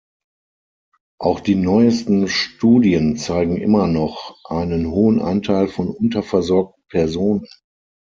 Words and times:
Auch 1.19 1.41
die 1.41 1.53
neuesten 1.53 2.27
Studien 2.27 3.17
zeigen 3.17 3.57
immer 3.57 3.85
noch 3.85 4.35
einen 4.45 4.89
hohen 4.89 5.21
Anteil 5.21 5.67
von 5.67 5.89
unterversorgten 5.89 6.83
Personen. 6.89 7.45